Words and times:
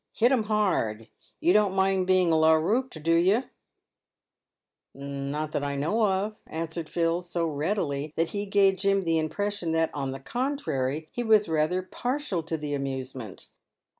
Hit 0.13 0.31
'em 0.31 0.45
hard. 0.45 1.09
You 1.39 1.53
don't 1.53 1.75
mind 1.75 2.07
being 2.07 2.31
larrupped, 2.31 3.03
do 3.03 3.13
you?" 3.13 3.43
"Not 4.95 5.51
that 5.51 5.63
I 5.63 5.75
know 5.75 6.07
of," 6.11 6.41
answered 6.47 6.89
Phil, 6.89 7.21
so 7.21 7.45
readily 7.45 8.11
that 8.17 8.29
he 8.29 8.47
gave 8.47 8.77
Jim 8.79 9.03
the 9.03 9.19
impression 9.19 9.73
that, 9.73 9.93
on 9.93 10.09
the 10.09 10.19
contrary, 10.19 11.07
he 11.11 11.21
was 11.21 11.47
rather 11.47 11.83
partial 11.83 12.41
to 12.41 12.57
the 12.57 12.73
amusement. 12.73 13.49